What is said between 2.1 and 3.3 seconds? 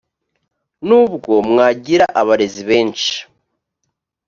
abarezi benshi